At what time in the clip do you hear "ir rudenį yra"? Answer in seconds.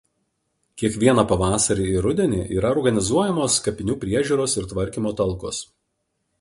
1.97-2.73